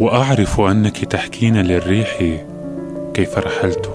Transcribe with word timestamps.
وأعرف 0.00 0.60
أنك 0.60 1.04
تحكين 1.04 1.56
للريح 1.56 2.42
كيف 3.14 3.38
رحلت 3.38 3.90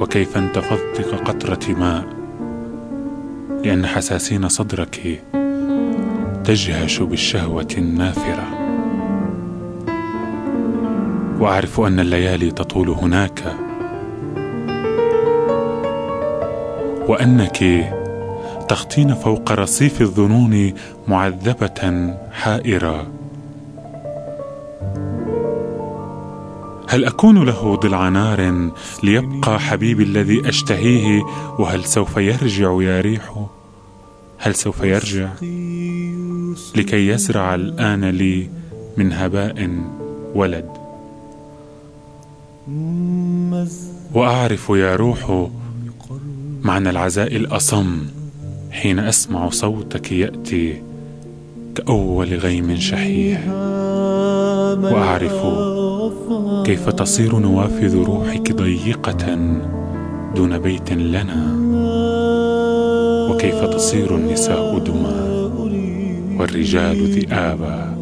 وكيف 0.00 0.36
انتفضت 0.36 1.00
كقطرة 1.00 1.74
ماء 1.74 2.04
لأن 3.64 3.86
حساسين 3.86 4.48
صدرك 4.48 5.22
تجهش 6.44 6.98
بالشهوة 7.00 7.68
النافرة. 7.78 8.62
وأعرف 11.40 11.80
أن 11.80 12.00
الليالي 12.00 12.50
تطول 12.50 12.88
هناك 12.88 13.56
وأنك 17.08 17.62
تخطين 18.72 19.14
فوق 19.14 19.52
رصيف 19.52 20.00
الظنون 20.00 20.72
معذبة 21.08 22.14
حائرة. 22.32 23.06
هل 26.88 27.04
أكون 27.04 27.44
له 27.44 27.76
ضلع 27.76 28.08
نار 28.08 28.70
ليبقى 29.02 29.60
حبيبي 29.60 30.02
الذي 30.02 30.48
أشتهيه؟ 30.48 31.22
وهل 31.58 31.84
سوف 31.84 32.16
يرجع 32.16 32.82
يا 32.82 33.00
ريح؟ 33.00 33.46
هل 34.38 34.54
سوف 34.54 34.82
يرجع 34.82 35.28
لكي 36.76 37.08
يزرع 37.08 37.54
الآن 37.54 38.04
لي 38.04 38.50
من 38.96 39.12
هباء 39.12 39.70
ولد؟ 40.34 40.68
وأعرف 44.14 44.68
يا 44.70 44.96
روح 44.96 45.48
معنى 46.62 46.90
العزاء 46.90 47.36
الأصم. 47.36 48.21
حين 48.72 48.98
أسمع 48.98 49.50
صوتك 49.50 50.12
يأتي 50.12 50.82
كأول 51.74 52.34
غيم 52.34 52.76
شحيح. 52.76 53.40
وأعرف 54.82 55.42
كيف 56.66 56.88
تصير 56.88 57.38
نوافذ 57.38 57.96
روحك 57.96 58.52
ضيقة 58.52 59.38
دون 60.36 60.58
بيت 60.58 60.92
لنا. 60.92 61.58
وكيف 63.30 63.64
تصير 63.64 64.16
النساء 64.16 64.78
دما 64.78 65.50
والرجال 66.38 67.06
ذئابا. 67.06 67.96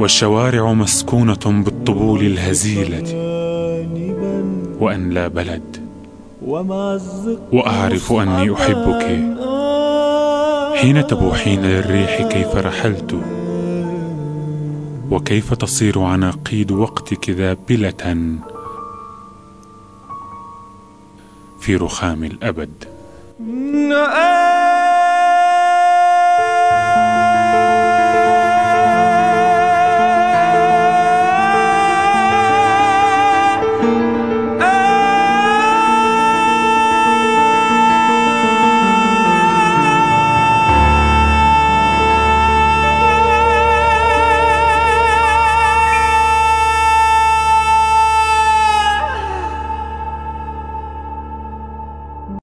والشوارع 0.00 0.72
مسكونة 0.72 1.62
بالطبول 1.64 2.20
الهزيلة. 2.20 3.24
وأن 4.80 5.10
لا 5.10 5.28
بلد 5.28 5.83
وأعرف 7.52 8.12
أني 8.12 8.54
أحبك. 8.54 9.04
حين 10.80 11.06
تبوحين 11.06 11.62
للريح 11.62 12.22
كيف 12.22 12.56
رحلت؟ 12.56 13.20
وكيف 15.10 15.54
تصير 15.54 16.00
عناقيد 16.00 16.72
وقتك 16.72 17.30
ذابله 17.30 18.38
في 21.60 21.76
رخام 21.76 22.24
الأبد. 22.24 22.70